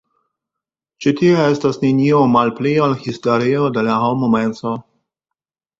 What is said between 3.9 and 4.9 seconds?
la homa menso.